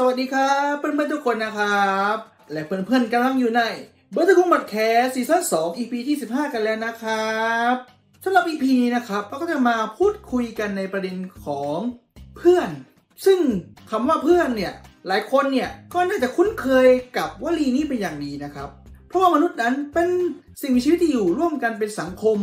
[0.00, 2.16] สวัสดีครับเพื่อนๆทุกคนนะครับ
[2.52, 3.62] และเพื่อนๆกำลังอยู่ใน
[4.12, 7.38] เบอร์ตคุงบัตแคสซีซั่น2 EP ที่ 15 กันแล้วนะครั
[7.72, 7.74] บ
[8.24, 11.78] สำหรับ EP นี้นะครับเราก็จะมาพูดคุยกันในประเด็นของ
[12.36, 12.68] เพื่อน
[13.24, 13.38] ซึ่ง
[13.90, 14.72] คำว่าเพื่อนเนี่ย
[15.08, 18.68] หลายคนเนี่ยก็น่าจะคุ้นเคยกับวลีนี้เป็นอย่างดีนะครับ
[19.08, 20.08] เพราะว่ามนุษย์นั้นเป็น
[20.60, 22.38] สิ่งมีชีวิตที่อยู่ร่วมกันเป็นสังคม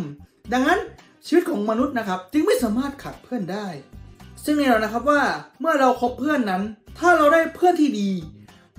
[0.53, 0.79] ดังนั้น
[1.27, 3.67] ชีวิตของมนุษย์นะครับ จึงไม่สามารถขาดเพื่อนได้
[4.45, 5.23] ซึ่งแน่นอนนะครับว่า
[5.59, 6.63] เมื่อเราคบเพื่อนนั้น
[6.99, 8.11] ถ้าเราได้เพื่อนที่ดี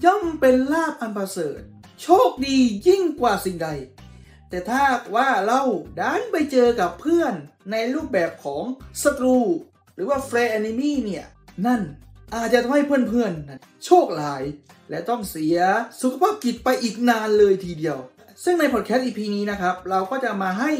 [0.05, 1.61] ย่อมเป็นลาภอันประเสริฐ
[2.03, 3.69] โชคดียิ่งกว่าสิ่งใด
[4.51, 4.83] แต่ถ้า
[5.15, 5.61] ว่าเรา
[6.01, 7.35] ดันไปเจอกับเพื่อน
[7.71, 8.63] ในรูปแบบของ
[9.03, 9.39] ศัตรู
[9.95, 11.27] หรือว่าเฟรน e น m y เนี่ย
[11.67, 11.81] นั่น
[12.35, 14.43] อาจจะทำให้เพื่อนๆนั้นโชคหลาย
[14.91, 15.59] และต้องเสีย
[16.01, 17.99] สุขภาพจิตไปอีกนานเลยทีเดียว
[18.45, 20.73] ซึ่งในพอดแคสต์ EP นี้นะครับ เราก็จะมาให้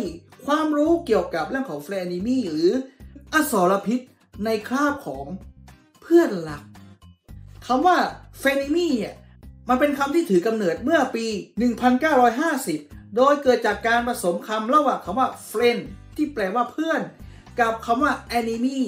[0.47, 2.69] ความรู้เกี่ยวกับเรื่องของเฟรน e น m y หรือ
[3.33, 4.01] อสรพิษ
[4.45, 5.27] ในคราบของ
[6.03, 6.63] เพื่อนรัก
[7.67, 7.97] คำว่า
[8.39, 9.17] เฟนิมี่เนี่ย
[9.69, 11.27] มันเป็นคำที่ถือกำเนิดเมื่อปี
[12.41, 15.83] 1950 โดยเกิดจากการผสมคำระหว่างคำว่า friend
[16.17, 17.01] ที่แปลว่าเพื่อน
[17.61, 18.81] กับคำว่า enemy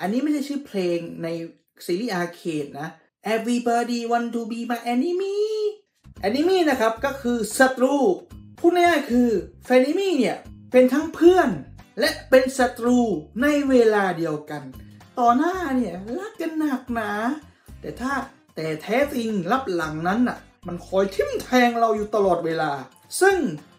[0.00, 1.28] อันนี้ไม่ใช่ชื่อเพลงใน
[1.86, 2.88] ซีรีส์อาร์เคดนะ
[3.34, 5.38] everybody want to be my enemy
[6.28, 7.96] enemy นะครับ ก็คือศัตรู
[8.58, 9.28] พูดง่ายๆคือ
[9.66, 10.36] f r e n e m y เนี่ย
[10.72, 11.48] เป็นทั้งเพื่อน
[12.00, 12.98] และเป็นศัตรู
[13.42, 14.62] ในเวลาเดียวกัน
[15.18, 17.10] ต่อหน้าเนี่ยรักกันหนักหนา
[17.80, 18.12] แต่ถ้า
[18.54, 22.72] แต่แท้จริงรับหลังนั้นน่ะ มันคอยทิ่มแทงเราอยู่ตลอดเวลา
[23.20, 23.36] ซึ่ง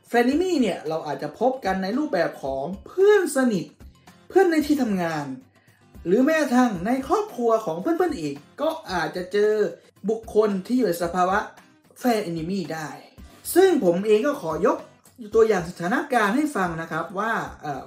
[0.07, 3.65] เฟรน e มี่เนี่ย เราอาจจะพบกันในรูปแบบของเพื่อนสนิท
[4.29, 5.25] เพื่อนในที่ทำงาน
[6.05, 9.53] หรือแม้กระทั่งในครอบครัวของเพื่อนๆอีก ก็อาจจะเจอ
[10.09, 11.39] บุคคลที่อยู่ในสภาวะ
[11.99, 12.89] แฟน e น e มี่ได้
[13.55, 14.77] ซึ่งผมเองก็ขอยก
[15.35, 17.31] ตัวอย่างสถานการณ์ให้ฟังนะครับว่า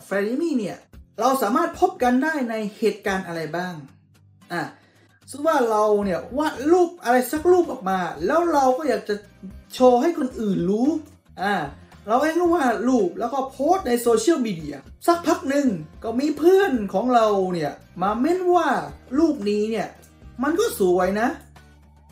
[0.05, 0.79] แฟน e น e มี่เนี่ย
[1.21, 3.75] เราสามารถพบกันได้ในเหตุการณ์อะไรบ้าง
[4.53, 4.63] อะ
[5.31, 9.15] สมมติว่าเราเนี่ยวาดรูปอะไรสักรูปออกมา แล้วเราก็อยากจะ
[9.75, 10.89] โชว์ให้คนอื่นรู้
[11.43, 11.55] อ่า
[12.07, 15.67] เราเองก็วาดรูปแล้วก็โพสต์ในโซเชียลมีเดียสักพักหนึ่ง
[16.03, 18.69] ก็มีเพื่อนของเราเนี่ยมาเม้นว่า
[19.19, 19.89] รูปนี้เนี่ย
[20.43, 21.29] มันก็สวยนะ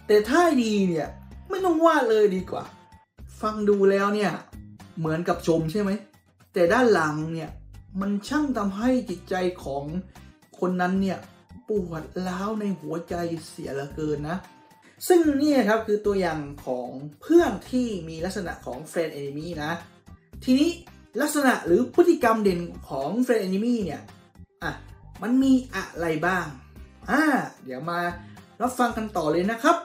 [0.06, 1.08] แต่ถ้าดีเนี่ย
[1.50, 2.64] ไม่ต้องวาดเลยดีกว่า
[3.40, 4.32] ฟังดูแล้วเนี่ย
[4.98, 5.90] เหมือนกับชมใช่ไหม
[6.52, 7.50] แต่ด้านหลังเนี่ย
[8.00, 9.34] มันช่างทำให้จิตใจ
[9.64, 9.84] ของ
[10.60, 11.18] คนนั้นเนี่ย
[11.68, 13.14] ปวดร้าวในหัวใจ
[13.48, 14.38] เสียเหลือเกินนะ
[15.08, 16.88] ซึ่งนี่ครับคือตัวอย่างของ
[17.22, 19.72] เพื่อนที่มีลักษณะของ friend enemy นะ
[20.44, 20.70] ทีนี้
[21.20, 24.02] ลักษณะหรือพฤติกรรมเด่นของ friend enemy เนี่ย
[24.62, 24.72] อะ
[25.22, 26.44] มันมีอะไรบ้าง
[27.10, 27.22] อ่า
[27.64, 28.00] เดี๋ยวมา
[28.62, 29.76] รับฟังกันต่อเลยนะครับ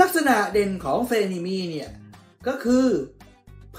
[0.00, 1.90] ลักษณะเด่นของ friend enemy เนี่ย
[2.46, 2.86] ก็คือ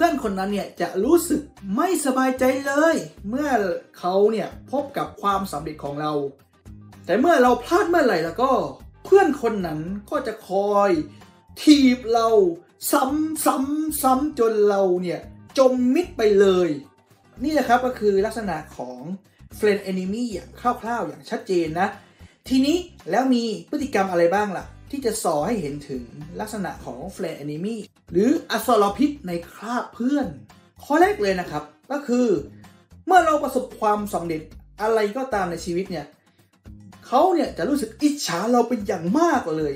[0.02, 1.40] พื่อนคนนั้นเนี่ยจะรู้สึก
[1.76, 2.96] ไม่สบายใจเลย
[3.28, 3.50] เมื่อ
[3.98, 6.12] เขาเนี่ยพบกับความสำเร็จของเรา
[7.06, 8.50] แต่เมื่อเราพลาดเมื่อไหร่แล้วก็
[9.04, 9.80] เพื่อนคนนั้น
[10.10, 10.90] ก็จะคอย
[11.62, 12.28] ทีบเรา
[12.92, 15.20] ซ้ำซ้ำซ้ำจนเราเนี่ย
[15.58, 16.68] จมมิดไปเลย
[17.44, 18.98] นี่แหละครับก็คือลักษณะของ
[19.58, 21.88] friend enemy อย่างคร่าวๆอย่างชัดเจนนะ
[22.48, 22.76] ทีนี้
[23.10, 26.04] แล้วมีพฤติกรรมอะไรบ้างล่ะ ที่จะส่อให้เห็นถึง
[26.40, 27.76] ลักษณะของ friend enemy
[28.12, 30.26] หรืออสรพิษในคราบเพื่อน
[30.84, 31.62] ข้อแรกเลยนะครับ
[31.92, 32.26] ก็คือ
[33.06, 34.42] เมื่อเราประสบความสำเร็จ
[34.82, 36.06] อะไรก็ตามในชีวิตเนี่ย
[37.06, 39.74] เขาเนี่ยจะรู้สึกอิจฉาเราเป็นอย่างมากเลย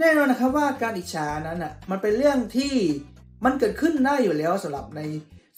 [0.00, 2.72] แน่นอนนะครับว่าการอิจฉานั้นอะมันเป็นเรื่องที่
[3.44, 5.00] มันเกิดขึ้นได้อยู่แล้วสำหรับใน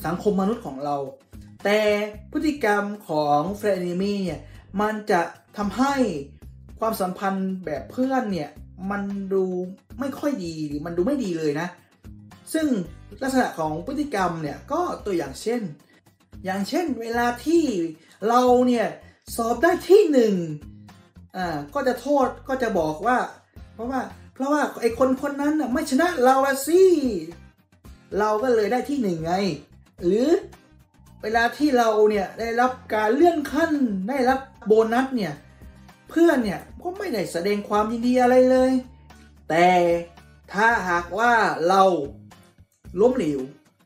[0.04, 0.96] สังคมมนุษย์ของเรา
[1.64, 1.80] แต่
[2.32, 4.40] พฤติกรรมของเฟรนิมีเนี่ย
[4.80, 5.22] มันจะ
[5.56, 5.94] ทำให้
[6.80, 8.50] ความสัมพันธ์แบบเพื่อนเนี่ย
[8.90, 9.44] มันดู
[10.00, 11.68] ไม่ค่อยดีหรือมันดูไม่ดีเลยนะ
[12.52, 12.66] ซึ่ง
[13.22, 15.62] ลักษณะของพฤติกรรมเนี่ยก็ตัวอย่างเช่น
[16.44, 17.64] อย่างเช่นเวลาที่
[18.28, 18.86] เราเนี่ย
[19.36, 20.34] สอบได้ที่หนึ่ง
[21.36, 23.18] อ่าก็จะโทษก็จะบอกว่า
[23.74, 24.00] เพราะว่า
[24.34, 26.36] เพราะว่าไอ้คนคนนั้นน่ะไม่ชนะเรา
[26.66, 26.82] สิ
[28.18, 29.34] เราก็เลยได้ที่หนึ่งไง
[30.04, 30.28] หรือ
[31.22, 33.72] เวลาที่เราเนี่ยได้รับการเลื่อนขั้น
[34.08, 35.32] ได้รับโบนัสเนี่ย
[36.10, 38.72] เพื่อนเนี่ยก็ไม่ได้แสดงความยินดีอะไรเลย
[39.48, 39.68] แต่
[40.52, 41.32] ถ้าหากว่า
[41.68, 41.82] เรา
[43.00, 43.40] ล้มเหลว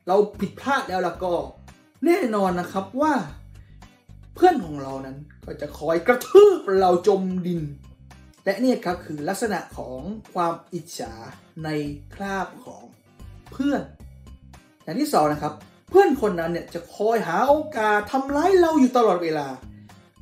[0.07, 1.33] เราผิดพลาดแล้วล่ะก็
[2.05, 3.13] แน่นอนนะครับว่า
[4.35, 7.61] เพื่อนของเรานั้นก็จะคอยกระทืบเราจมดิน
[8.45, 9.99] และนี่ครับคือลักษณะของ
[10.33, 11.13] ความอิจฉา
[11.63, 11.69] ใน
[12.15, 12.83] คราบของ
[13.51, 13.81] เพื่อน
[14.83, 15.53] อย่างที่สองนะครับ
[15.89, 19.47] เพื่อนคนนั้นเนี่ยจะคอยหาโอกาสทำร้ายเราอยู่ตลอดเวลา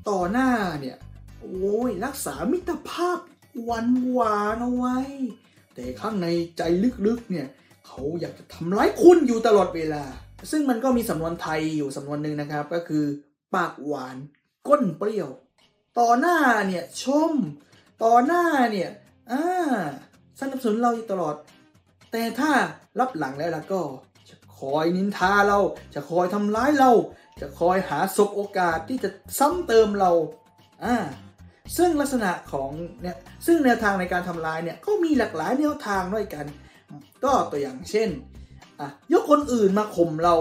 [0.10, 0.50] ต่อหน้า
[0.82, 0.98] เนี่ย
[1.40, 3.20] โอ้ยรักษามิตรภาพ
[3.64, 4.98] หวานหวานเอาไว้
[5.74, 6.28] แต่ข้างใน
[6.58, 6.62] ใจ
[7.08, 7.48] ลึกๆเนี่ย
[7.88, 10.04] เขาอยากจะทำร้ายคุณอยู่ตลอดเวลา
[10.52, 13.06] ซึ่งมันก็มีสำนวนไทยอยู่สำนวนหนึ่งนะครับ ก็คือ
[13.56, 14.16] ปากหวาน
[14.68, 15.30] ก้นเปรี้ยว
[16.00, 16.38] ต่อหน้า
[16.68, 17.32] เนี่ยชม
[18.04, 18.90] ต่อหน้าเนี่ย
[19.32, 19.44] อ่า
[20.40, 21.36] สนุนเราอยู่ตลอด
[22.12, 22.52] แต่ถ้า
[23.00, 23.82] รับหลังแล้วล่ะก็
[24.30, 25.60] จะคอยนินทาเรา
[25.94, 26.92] จะคอยทำร้ายเรา
[27.42, 29.10] จะคอยหาศพโอกาสที่จะ
[29.40, 30.12] ซ้ำเติมเรา
[30.84, 30.96] อ่า
[31.78, 32.70] ซึ่งลักษณะของ
[33.02, 36.46] เนี่ยซึ่งแนวทางในการทำร้ายเนี่ยก็มีหลากหลายแนวทางด้วยกัน
[37.24, 38.10] ก็ตัวอย่างเช่น
[38.80, 40.36] อะยกคนอื่นมาข่มเรา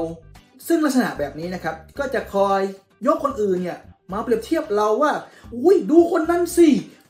[0.67, 2.61] ซึ่งลักษณะแบบนี้นะครับ ก็จะคอย
[3.07, 3.79] ยกคนอื่นเนี่ย
[4.13, 5.13] มาเปรียบเทียบเราว่า
[5.55, 6.69] อุ้ยดูคนนั้นสิ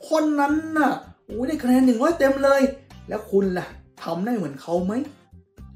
[0.09, 0.93] คนนั้นน่ะ
[1.29, 2.61] อุ้ยได้คะแนนหนึ่งร้อยเต็มเลย
[3.09, 3.67] แล้วคุณล่ะ
[4.03, 4.93] ทำได้เหมือนเขาไหม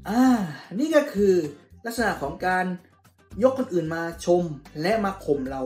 [0.08, 0.22] อ่า
[0.74, 1.34] นี่ก็คือ
[1.86, 2.64] ลักษณะของการ
[3.42, 4.42] ยกคนอื่นมาชม
[4.82, 5.62] และมาข่มเรา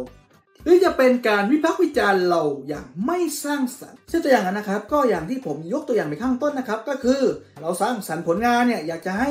[0.70, 7.22] รือจะเป็นการวิพากษ์วิจารณ์เราอย่างไม่สร้างสรรค์ซึ่งตัวอย่างนะครับ ก็อย่างที่ผมยกตัวอย่างไปข้างต้นนะครับ ก็คือ
[7.60, 9.30] เราสร้างสรรค์ผลงานเนี่ยอยากจะให้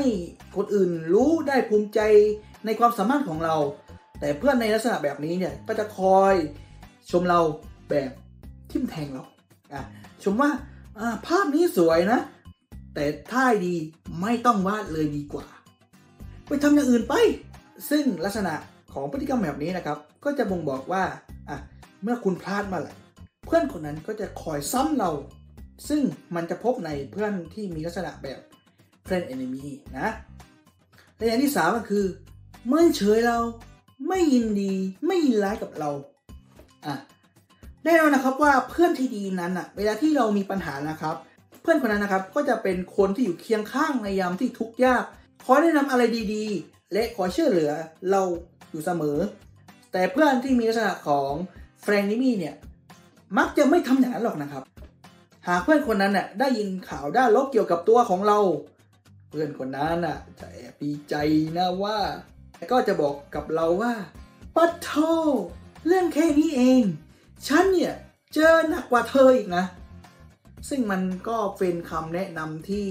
[0.55, 1.99] คนอื่นรู้ได้ภูมิใจ
[2.65, 3.55] ในความสามารถของเรา
[4.19, 6.33] แต่เพื่อนในลักษณะแบบนี้เนี่ยก็จะคอย
[7.11, 7.39] ชมเรา
[7.89, 8.11] แบบ
[8.71, 9.23] ทิมแทงเรา
[9.73, 9.83] อะ
[10.23, 10.49] ชมว่า
[11.27, 12.19] ภาพนี้สวยนะ
[12.93, 13.75] แต่ท่ายดี
[14.21, 15.47] ไม่ต้องวาดเลยดีกว่า
[16.47, 17.13] ไปทำอย่างอื่นไป
[17.89, 18.53] ซึ่งลักษณะ
[18.93, 21.03] ของพฤติกรรมแบบนี้นะครับ ก็จะบ่งบอกว่า
[22.03, 22.93] เมื่อคุณพลาดมาไหร่
[23.45, 25.11] เพื่อนคนนั้นก็จะคอยซ้ำเรา
[25.87, 26.01] ซึ่ง
[26.35, 28.39] มันจะพบในเพื่อนที่มีลักษณะแบบ
[29.07, 29.65] friend enemy
[29.97, 30.09] นะ
[31.17, 32.05] และอย่างที่สามก็คือ
[32.67, 33.39] เมื่อเฉยเรา
[34.07, 34.73] ไม่ยินดี
[35.07, 35.91] ไม่ยินร้ายกับเรา
[36.85, 36.95] อะ
[37.83, 41.15] แน่นอนนะครับว่าเพื่อนที่ดีนั้นอะเวลาที่เรามีปัญหานะครับ
[41.61, 45.03] เพื่อนคนนั้นนะครับก็จะเป็นคนที่อยู่เคียงข้างในยามที่ทุกข์ยาก
[45.45, 46.03] คอยแนะนำอะไร
[46.33, 47.71] ดีๆ และขอช่วยเหลือ
[48.11, 48.21] เรา
[48.69, 49.17] อยู่เสมอ
[49.91, 51.31] แต่เพื่อนที่มีลักษณะของ
[51.81, 52.55] เฟรนนิมี่เนี่ย
[53.37, 54.63] มักจะไม่ทำอย่างนั้นหรอกนะครับ
[55.47, 58.39] หากเพื่อนคนนั้นน่ะได้ยินข่าวด้านลบเกี่ยวกับตัวของเรา
[59.29, 61.15] เพื่อนคนนั้นน่ะจะแอบดีใจ
[61.57, 61.97] นะว่า
[62.71, 63.93] ก็จะบอกกับเราว่า
[64.55, 64.89] ปัทโท
[65.87, 66.81] เรื่องแค่นี้เอง
[67.47, 67.93] ฉันเนี่ย
[68.33, 69.63] เจอหนักกว่าเธออีกนะ
[70.69, 72.87] ซึ่งมันก็เป็นคำแนะนำที่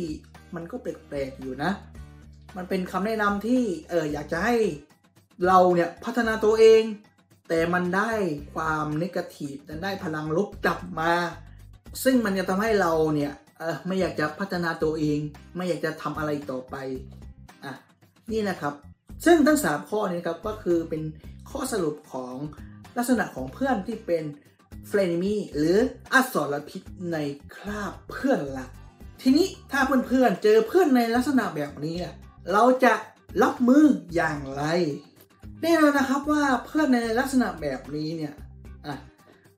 [0.55, 1.71] มันก็แปลกๆอยู่นะ
[2.57, 4.55] มันเป็นคำแนะนำที่เอออยากจะให้
[5.47, 6.83] เราเนี่ยพัฒนาตัวเอง
[7.49, 8.11] แต่มันได้
[8.55, 11.13] ความนิกาทีฟได้พลังลบกลับมา
[12.05, 13.33] ซึ่งมันจะทำให้เราเนี่ย
[13.87, 15.19] ไม่อยากจะพัฒนาตัวเอง
[15.57, 16.77] ไม่อยากจะทำอะไรต่อไป
[17.65, 17.73] อะ
[18.33, 18.75] นี่นะครับ
[19.25, 21.03] ซึ่งทั้ง 3 ข้อนี้ครับก็คือเป็น
[21.51, 22.37] ข้อสรุปของ
[22.97, 24.25] ลักษณะของเพื่อนที่เป็น
[24.89, 25.77] เฟรนมีหรือ
[26.13, 26.83] อสรพิษ
[27.13, 27.17] ใน
[27.57, 28.71] คราบเพื่อนรัก
[29.23, 31.97] ทีนี้ถ้าเพื่อนๆเจอเพื่อนในลักษณะแบบนี้
[32.53, 32.95] เราจะ
[33.43, 33.85] รับมือ
[34.15, 34.65] อย่างไร
[35.63, 38.35] แน่นอนนะครับว่าเพื่อนในลักษณะแบบนี้เนี่ย
[38.87, 38.95] อะ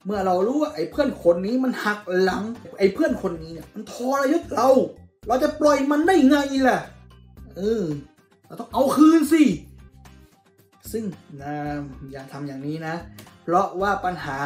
[0.04, 2.42] เมื่อเรารู้ว่าไอ้เพื่อนคนนี้มันหักหลัง
[2.78, 4.68] ไอ้เพื่อนคนนี้เนี่ยมันทรยศเรา
[5.28, 6.36] เราจะปล่อยมันได้ไง
[6.68, 6.80] ล่ะ
[7.56, 7.84] เออ
[8.46, 9.42] เราต้องเอาคืนสิ
[10.92, 11.04] ซึ่ง
[11.42, 11.54] นะ
[12.12, 12.94] อย่าทำอย่างนี้นะ
[13.42, 14.38] เพราะว่าปัญหา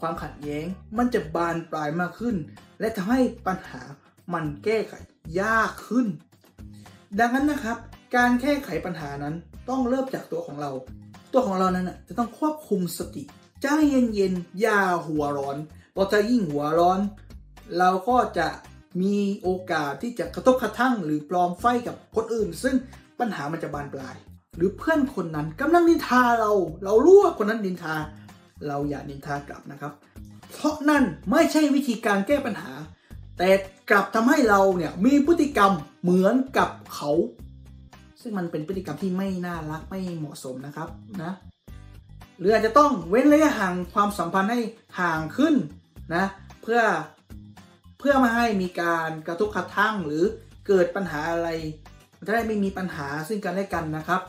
[0.00, 0.66] ความขัดแย้ง
[0.98, 2.36] มันจะบานปลายมากขึ้น
[2.80, 3.82] และทำให้ปัญหา
[4.34, 4.94] มันแก้ไข
[5.40, 6.06] ยากขึ้น
[7.18, 7.76] ดังนั้นนะครับ
[8.16, 9.34] การแก้ไขปัญหานั้น
[9.68, 10.70] ต้องเริ่มจากตัวของเรา
[11.32, 13.22] ตัวของเรานั้นนะจะต้องควบคุมสติ
[13.62, 13.66] ใจ
[14.14, 15.56] เย็นๆอย่าหัวร้อน
[15.92, 17.00] เพราะถ้ายิ่งหัวร้อน
[17.78, 18.48] เราก็จะ
[19.02, 22.74] มีโอกาสที่จะกระทบกระทั่งหรือปลอมไฟกับคนอื่น ซึ่ง
[23.18, 24.16] ปัญหามันจะบานปลาย
[24.56, 26.52] หรือเพื่อนคนนั้นกำลังนินทาเรา
[26.84, 27.94] เรารู้ว่าคนนั้นนินทา
[28.66, 29.92] เราอย่านินทากลับนะครับ
[30.52, 32.72] เพราะนั่นไม่ใช่วิธีการแก้ปัญหา
[33.38, 33.50] แต่
[33.90, 35.72] กลับทำให้เราเนี่ยมีพฤติกรรม
[36.02, 37.10] เหมือนกับเขา
[38.22, 40.88] ซึ่งมันเป็นพฤติกรรมที่ไม่น่ารักไม่เหมาะสมนะครับ
[41.22, 41.32] นะ
[42.38, 44.60] หรืออาจจะต้องเว้นระยะห่างความสัมพันธ์ให้
[45.00, 45.54] ห่างขึ้น
[46.14, 46.24] นะ
[46.62, 46.80] เพื่อ
[47.98, 50.24] เพื่อไมาให้มีการกระทบกระทั่งหรือ
[50.66, 51.48] เกิดปัญหาอะไร
[52.18, 54.22] มันจะได้ไม่มีปัญหาซึ่งกันและกันนะครับ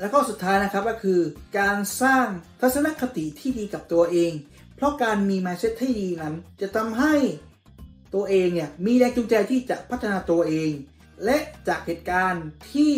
[0.00, 1.20] แล้วก็สุดท้ายนะครับก็คือ
[1.58, 2.26] การสร้าง
[2.60, 4.32] ทัศนคติที่ดีกับตัวเอง
[4.76, 7.14] เพราะการมี mindset ที่ดีนั้น จะทำให้
[8.14, 10.70] ตัวเองเนี่ยมีแรงจูงใจที่จะพัฒนาตัวเอง
[11.24, 12.92] และจากเหตุการณ์ที่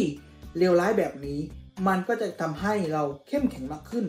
[0.58, 1.40] เลวร้ายแบบนี้
[1.86, 4.06] มันก็จะทำให้เราเข้มแข็งมากขึ้น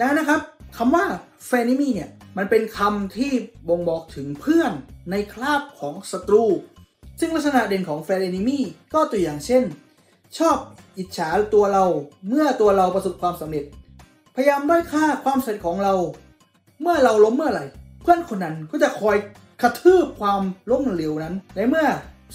[0.00, 0.40] นั้นะครับ
[0.76, 1.04] คำว่า
[1.48, 3.32] f r e n e m y เนี่ย มันเป็นคำที่
[3.68, 4.72] บ่งบอกถึงเพื่อน
[5.10, 6.44] ในคราบของศัตรู
[7.20, 8.60] ซึ่งลักษณะเด่นของ f r e n e m y
[8.94, 9.64] ก็ตัวอย่างเช่น
[10.38, 10.56] ชอบ
[10.98, 11.84] อิจฉาตัวเรา
[12.28, 13.64] เมื่อตัวเราประสบความสำเร็จ
[14.34, 15.94] พยายามด้อยค่าความสำเร็จของเรา
[16.80, 17.64] เมื่อเราล้มเมื่อไหร่
[18.02, 19.16] เพื่อนคนนั้นก็จะคอย
[19.62, 21.86] กระทืบความล้มเหลวนั้นในเมื่อ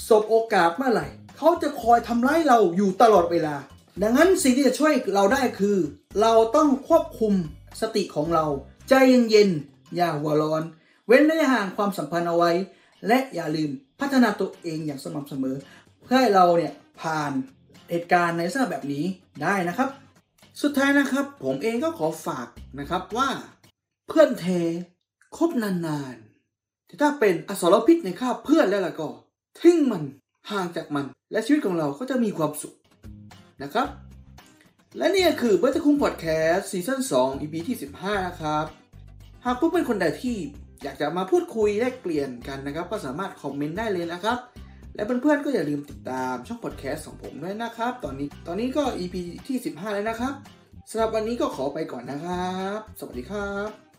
[0.07, 1.07] สบโอกาสเมื่อไหร่
[1.37, 3.55] เขาจะคอยทำร้ายเราอยู่ตลอดเวลา
[4.01, 5.77] ดังนั้นสิ่งที่จะช่วยเราได้คือ
[6.21, 7.33] เราต้องควบคุม
[7.81, 8.45] สติของเรา
[8.89, 8.93] ใจ
[9.31, 10.63] เย็นๆอย่าหัวร้อน
[11.07, 12.51] เว้นระยะห่างความสัมพันธ์เอาไว้
[13.07, 13.69] และอย่าลืม
[13.99, 15.55] พัฒนาตัวเองอย่างสม่ำเสมอ
[16.03, 17.31] เพื่อให้เราเนี่ยผ่าน
[17.91, 19.05] เหตุการณ์ในลักษณะแบบนี้
[19.43, 19.89] ได้นะครับ
[20.61, 22.47] สุดท้ายนะครับผมเองก็ขอฝาก
[22.79, 23.29] นะครับว่า
[24.07, 24.61] เพื่อนแท้
[25.37, 29.09] คบนานๆแต่ถ้าเป็นอสรพิษในคราบเพื่อนแล้วล่ะก็
[29.59, 30.03] ทิ้งมัน
[30.51, 32.75] ห่างจากมัน และชีวิตของเราก็จะมีความสุข
[33.63, 33.87] นะครับ
[34.97, 38.65] และนี่คือเบิร์ตคุงพอดแคสต์ season 2 EP ที่ 15 นะครับ
[39.45, 40.37] หากเพื่อนๆคนใดที่
[40.83, 44.37] อยากจะมาพูดคุยแลกเปลี่ยนกันนะครับ ก็สามารถ comment ได้เลยนะครับ
[44.95, 49.15] และเพื่อนๆก็อย่าลืมติดตามช่องพอดแคสต์ของผมด้วยนะครับ ตอนนี้ตอนนี้ก็ EP
[49.47, 50.33] ที่ 15 แล้วนะครับ
[50.89, 53.92] สำหรับวันนี้ก็ขอไปก่อนนะครับ สวัสดีครับ